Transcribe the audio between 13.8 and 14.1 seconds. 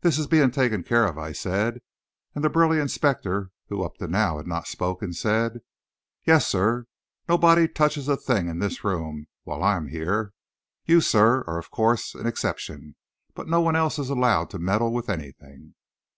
is